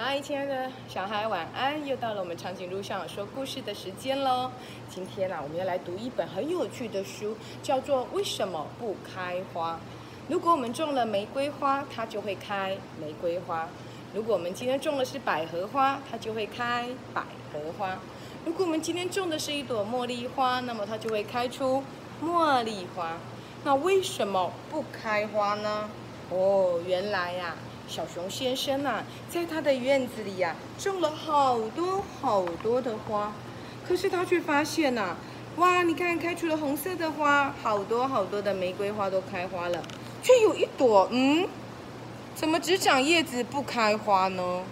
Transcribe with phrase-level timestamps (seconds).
[0.00, 1.84] 嗨，亲爱的小孩，晚安！
[1.84, 4.48] 又到了我们长颈鹿上说故事的时间喽。
[4.88, 9.72] 今天呢、我们要来读一本很有趣的书，叫做《为什么不开花》。
[10.28, 13.66] 如果我们种了玫瑰花，它就会开玫瑰花；
[14.14, 17.22] 如果我们今天种的是百合花，它就会开百
[17.52, 17.98] 合花；
[18.44, 21.82] 如果我们今天种的是一朵茉莉花，那么它就会开出
[22.22, 23.16] 茉莉花。
[23.64, 25.90] 那为什么不开花呢？
[26.30, 27.56] 哦，原来呀、
[27.88, 33.32] 小熊先生啊、在他的院子里呀、种了好多好多的花，
[33.88, 35.16] 可是他却发现呐、
[35.56, 39.82] 哇，你看开出了红色的花，好多好多的玫瑰花都开花了，
[40.22, 41.48] 却有一朵，嗯，
[42.34, 44.62] 怎么只长叶子不开花呢？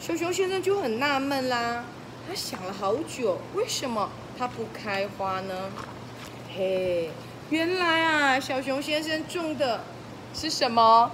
[0.00, 1.84] 小熊先生就很纳闷啦，
[2.28, 5.70] 他想了好久，为什么它不开花呢？
[6.56, 7.10] 嘿，
[7.50, 9.80] 原来啊，小熊先生种的
[10.34, 11.12] 是什么？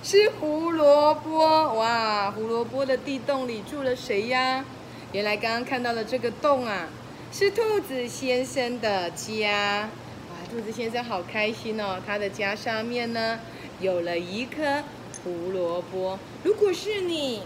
[0.00, 2.30] 是胡萝卜哇！
[2.30, 4.64] 胡萝卜的地洞里住了谁呀？
[5.12, 6.88] 原来刚刚看到的这个洞啊，
[7.32, 9.88] 是兔子先生的家。
[10.30, 12.00] 哇，兔子先生好开心哦！
[12.06, 13.40] 他的家上面呢，
[13.80, 14.84] 有了一颗
[15.24, 16.18] 胡萝卜。
[16.44, 17.42] 如果是你，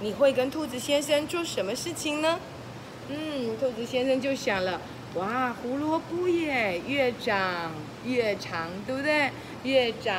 [0.00, 2.38] 你会跟兔子先生做什么事情呢？
[3.08, 4.80] 嗯，兔子先生就想了，
[5.16, 7.72] 哇，胡萝卜耶，越长
[8.06, 9.30] 越长，对不对？
[9.64, 10.14] 越长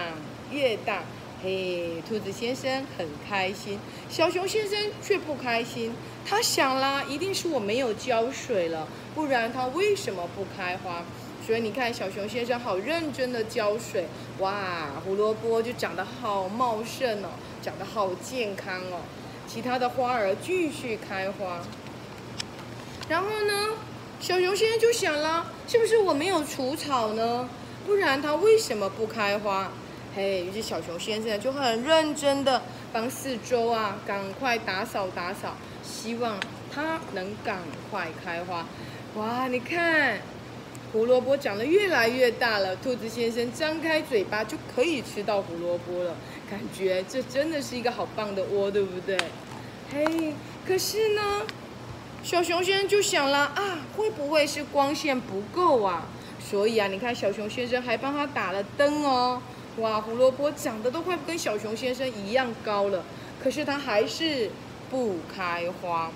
[0.52, 1.04] 越大。
[1.44, 3.78] 嘿，兔子先生很开心，
[4.10, 5.94] 小熊先生却不开心。
[6.26, 11.04] 他想啦，一定是我没有浇水了，不然它为什么不开花？
[11.46, 14.08] 所以你看，小熊先生好认真的浇水，
[14.40, 19.02] 哇，胡萝卜就长得好茂盛哦，长得好健康哦。
[19.46, 21.60] 其他的花儿继续开花。
[23.10, 23.72] 然后呢，
[24.22, 27.50] 小熊先生就想啦，是不是我没有除草呢？
[27.86, 29.70] 不然它为什么不开花？
[30.16, 32.62] 嘿，于是小熊先生就很认真的
[32.92, 36.38] 帮四周啊赶快打扫打扫，希望
[36.72, 37.58] 它能赶
[37.90, 38.64] 快开花。
[39.16, 40.20] 哇，你看，
[40.92, 46.16] 胡萝卜长得越来越大了，兔子先生张开嘴巴就可以吃到胡萝卜了，
[46.48, 49.18] 感觉这真的是一个好棒的窝，对不对？
[49.92, 50.36] 嘿，
[50.68, 51.42] 可是呢，
[52.22, 56.06] 小熊先生就想了啊，会不会是光线不够啊？
[56.40, 59.42] 所以啊，你看小熊先生还帮他打了灯哦。
[59.78, 63.04] 哇，胡萝卜长得都快跟小熊先生一样高了，
[63.44, 64.52] 可是它还是
[64.92, 66.12] 不开花。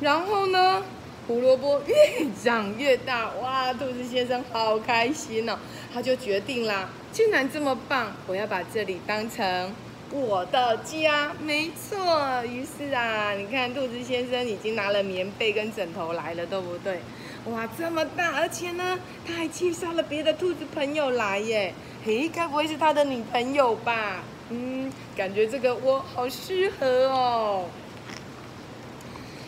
[0.00, 0.82] 然后呢，
[1.26, 5.58] 胡萝卜越长越大，哇，兔子先生好开心哦，
[5.92, 9.72] 他就决定啦，竟然这么棒，我要把这里当成
[10.10, 11.32] 我的家。
[11.40, 17.00] 没错，于是啊，你看兔子先生已经拿了棉被跟枕头来了，对不对？
[17.46, 21.72] 哇，这么大，而且呢，他还介绍了别的兔子朋友来耶。
[22.04, 24.22] 嘿，该不会是他的女朋友吧？
[24.50, 27.66] 嗯，感觉这个窝好适合哦。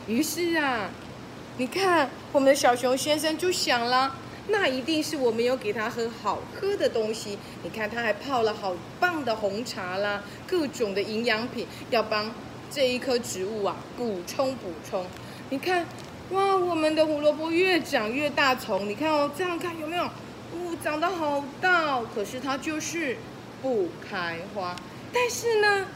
[0.06, 0.91] 于是啊，
[1.56, 4.15] 你看我们的小熊先生就想了，
[4.50, 7.38] 那一定是我没有给他喝好喝的东西。
[7.62, 12.31] 你看他还泡了好棒的红茶啦，各种的营养品，要帮
[12.71, 15.06] 这一棵植物啊补充补充。
[15.50, 15.87] 你看，
[16.31, 20.05] 哇，我们的胡萝卜越长越大丛，你看哦，这样看有没有？
[20.05, 23.17] 哦，长得好大哦，可是它就是
[23.62, 24.77] 不开花。
[25.12, 25.87] 但是呢，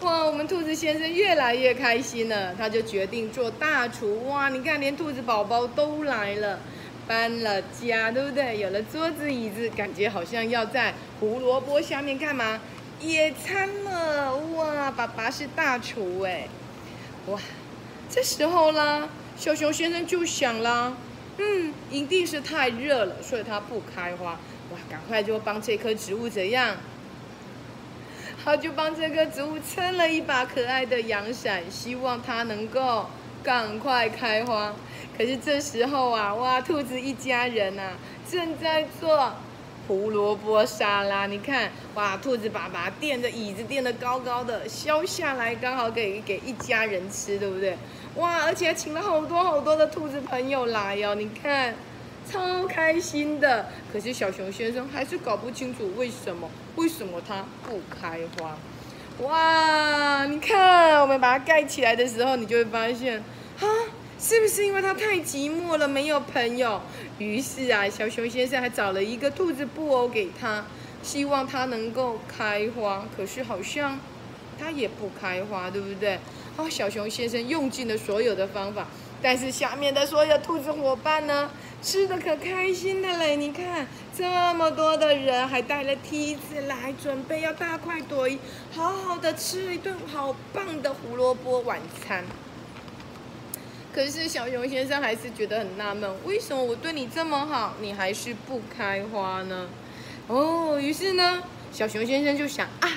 [0.00, 4.28] 哇，我们兔子先生越来越开心了，他就决定做大厨。
[4.28, 6.58] 哇，你看，连兔子宝宝都来了，
[7.08, 8.60] 搬了家，对不对？
[8.60, 12.60] 有了桌子椅子，感觉好像要在胡萝卜下面干嘛？
[13.00, 14.36] 野餐了。
[14.36, 16.46] 哇，爸爸是大厨哎，
[17.26, 17.40] 哇，
[18.10, 20.96] 这时候啦，小熊先生就想啦。
[21.38, 24.32] 嗯，一定是太热了，所以它不开花。
[24.70, 26.76] 哇，赶快就帮这棵植物怎样？
[28.44, 33.06] 他就帮这棵植物撑了一把可爱的阳伞，希望它能够
[33.48, 34.74] 赶快开花。
[35.16, 37.92] 可是这时候啊，哇，兔子一家人啊，
[38.30, 39.32] 正在做
[39.86, 41.26] 胡萝卜沙拉。
[41.26, 47.78] 你看，哇，兔子爸爸垫着椅子垫得高高的，削下来刚好给给一家人吃，对不对？
[48.16, 51.74] 哇，而且还请了好多好多的兔子朋友来哦，你看，
[52.30, 53.70] 超开心的。
[53.90, 58.58] 可是小熊先生还是搞不清楚为什么，为什么它不开花？
[59.26, 63.20] 哇，你看，我们把它盖起来的时候，你就会发现，
[64.20, 66.80] 是不是因为它太寂寞了，没有朋友？
[67.18, 70.64] 于是啊，小熊先生还找了一个兔子布偶给他，
[71.04, 73.06] 希望它能够开花。
[73.16, 73.98] 可是好像
[74.58, 76.18] 它也不开花，对不对？
[76.56, 78.88] 哦，小熊先生用尽了所有的方法，
[79.22, 81.48] 但是下面的所有兔子伙伴呢，
[81.80, 83.36] 吃的可开心的嘞！
[83.36, 88.40] 你看这么多的人，还带了梯子来，准备要大快朵颐，
[88.72, 92.24] 好好的吃一顿好棒的胡萝卜晚餐。
[93.94, 99.66] 可是小熊先生还是觉得很纳闷，为什么我对你这么好，你还是不开花呢？
[100.26, 101.42] 哦，于是呢，
[101.72, 102.88] 小熊先生就想啊，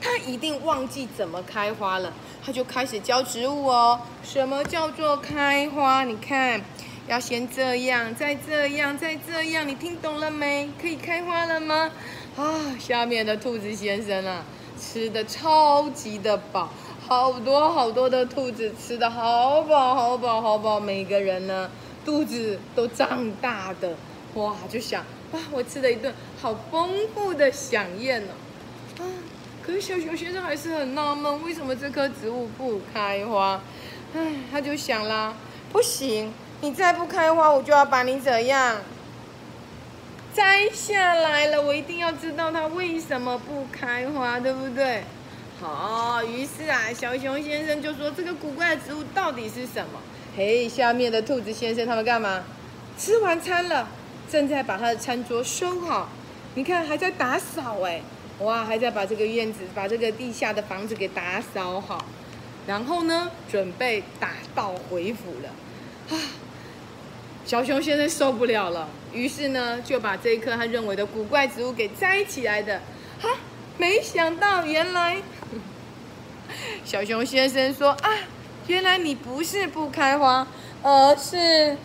[0.00, 2.12] 他一定忘记怎么开花了，
[2.44, 6.04] 他就开始教植物哦，什么叫做开花？
[6.04, 6.60] 你看。
[7.06, 10.70] 要先这样，再这样，再这样，你听懂了没？
[10.80, 11.90] 可以开花了吗？
[12.34, 14.42] 啊，下面的兔子先生啊，
[14.80, 16.70] 吃的超级的饱，
[17.06, 21.70] 好多好多的兔子吃的好饱好饱好饱，每个人呢
[22.02, 23.94] 肚子都胀大的，
[24.34, 28.32] 哇，就想哇，我吃了一顿好丰富的飨宴呢。
[29.00, 29.04] 啊，
[29.62, 33.60] 可是小熊先生还是很纳闷，为什么这棵植物不开花？
[34.14, 35.34] 唉，他就想啦，
[35.70, 36.32] 不行。
[36.62, 38.78] 你再不开花，我就要把你怎样
[40.32, 41.60] 摘下来了。
[41.60, 45.02] 我一定要知道它为什么不开花，对不对？
[45.60, 50.00] 好，于是啊，小熊先生就说：“这个古怪的植物到底是什么？”
[50.36, 52.42] 嘿，下面的兔子先生他们干嘛？
[52.98, 53.88] 吃完餐了，
[54.28, 56.08] 正在把他的餐桌收好。
[56.54, 58.02] 你看，还在打扫哎，
[58.40, 62.04] 哇，还在把这个院子、把这个地下的房子给打扫好。
[62.66, 66.16] 然后呢，准备打道回府了。
[66.16, 66.20] 啊！
[67.46, 72.80] 小熊先生受不了了，于是呢，就把这一棵他认为的古怪植物给摘起来的。
[73.76, 75.16] 没想到原来，
[76.84, 78.10] 小熊先生说啊，
[78.68, 80.46] 原来你不是不开花，
[80.82, 81.76] 而是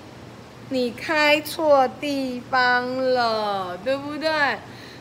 [0.69, 4.29] 你开错地方了，对不对？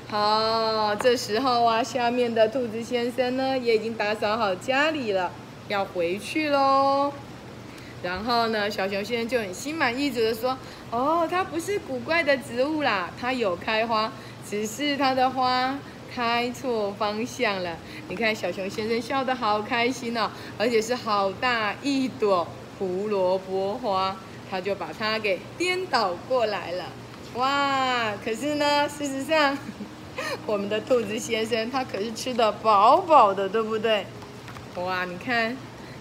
[0.08, 5.30] 好，这时候啊，下面的兔子先生呢，也已经打扫好家里了，
[5.68, 7.12] 要回去喽。
[8.02, 10.56] 然后呢，小熊先生就很心满意足的说
[10.90, 14.10] ：“哦，它不是古怪的植物啦，它有开花，
[14.48, 15.76] 只是它的花
[16.14, 17.76] 开错方向了。
[18.08, 22.46] 你看，小熊先生笑得好开心哦，而且是好大一朵
[22.78, 24.16] 胡萝卜花，
[24.50, 26.84] 他就把它给颠倒过来了。
[27.34, 28.12] 哇！
[28.24, 29.56] 可是呢，事实上，
[30.46, 34.06] 我们的兔子先生他可是吃得饱饱的，对不对？
[34.76, 35.04] 哇！
[35.04, 35.56] 你看，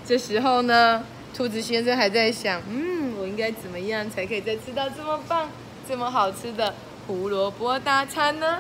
[0.05, 1.03] 这时候呢。”
[1.35, 5.47] 兔子先生还在想，嗯，我应该怎么样才可以再吃到这么棒、
[5.87, 6.73] 这么好吃的
[7.05, 8.59] 胡萝卜大餐呢？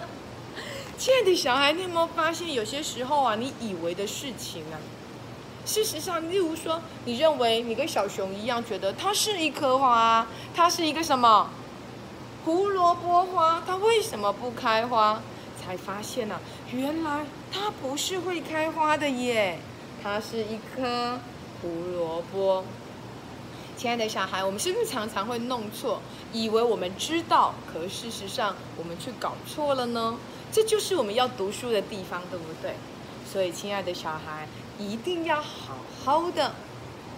[0.97, 4.81] 亲爱的小孩，你有没有发现，有些时候啊，你以为的事情啊，
[5.63, 11.51] 事实上，例如说，你认为你跟小熊一样，觉得它是一棵花，它是一个什么
[12.43, 15.21] 胡萝卜花，它为什么不开花？
[15.63, 16.39] 才发现呢，
[16.71, 19.59] 原来它不是会开花的耶，
[20.01, 21.19] 它是一颗。
[21.61, 22.63] 胡萝卜，
[23.77, 26.01] 亲爱的小孩，我们是不是常常会弄错，
[26.33, 30.17] 以为我们知道，可事实上我们却搞错了呢？
[30.51, 32.73] 这就是我们要读书的地方，对不对？
[33.31, 34.47] 所以，亲爱的小孩，
[34.79, 36.55] 一定要好好的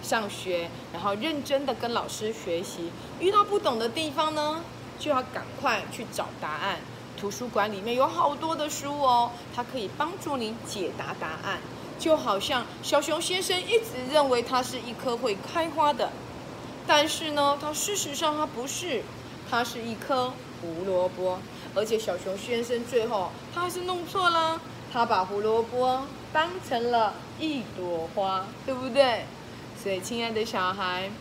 [0.04, 2.92] 上学，然后认真的跟老师学习。
[3.22, 4.62] 遇到不懂的地方呢，
[5.00, 6.80] 就要赶快去找答案。
[7.18, 11.62] 图书馆里面有好多的书哦，它可以帮助你解答答案。
[11.98, 16.12] 就好像小熊先生一直认为它是一颗会开花的，
[16.90, 19.04] 但是呢，它事实上它不是，
[19.48, 21.38] 它是一颗胡萝卜。
[21.76, 24.60] 而且小熊先生最后他还是弄错了，
[24.92, 26.02] 他把胡萝卜
[26.34, 29.24] 当成了一朵花，对不对？
[29.82, 31.12] 所以，亲爱的小孩，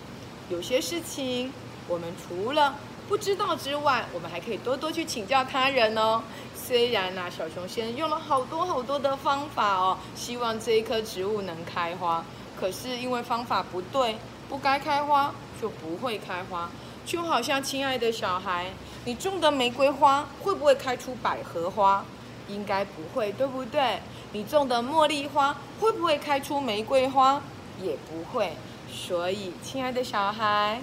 [0.48, 1.53] 有些事情
[1.87, 2.75] 我们除了
[3.06, 6.22] 不知道之外，我们还可以多多去请教他人哦。
[6.56, 12.25] 虽然呐，小熊先生用了好多好多的方法哦，希望这一棵植物能开花，
[12.58, 14.17] 可是因为方法不对，
[14.48, 16.70] 不该开花就不会开花。
[17.06, 18.67] 就好像亲爱的小孩，
[19.05, 22.05] 你种的玫瑰花会不会开出百合花？
[22.48, 24.00] 应该不会，对不对？
[24.32, 27.43] 你种的茉莉花会不会开出玫瑰花？
[27.82, 28.53] 也不会。
[28.91, 30.81] 所以，亲爱的小孩，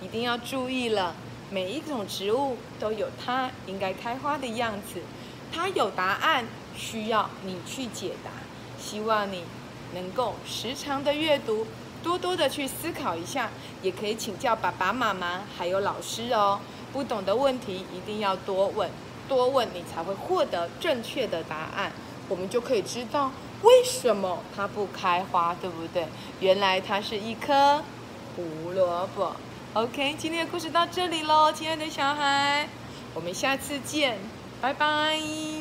[0.00, 1.14] 一定要注意了，
[1.50, 5.00] 每一种植物都有它应该开花的样子。
[5.52, 6.46] 它有答案，
[6.76, 8.30] 需要你去解答。
[8.80, 9.42] 希望你
[9.94, 11.66] 能够时常的阅读，
[12.02, 13.50] 多多的去思考一下，
[13.82, 16.60] 也可以请教爸爸妈妈还有老师哦。
[16.92, 18.90] 不懂的问题一定要多问，
[19.28, 21.92] 多问你才会获得正确的答案。
[22.28, 23.30] 我们就可以知道
[23.62, 26.06] 为什么它不开花，对不对？
[26.40, 27.82] 原来它是一颗
[28.34, 29.36] 胡萝卜。
[29.74, 32.68] OK，今天的故事到这里喽，亲爱的小孩，
[33.14, 34.18] 我们下次见。
[34.60, 35.59] 拜拜。